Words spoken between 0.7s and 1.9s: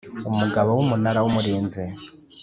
w Umunara w Umurinzi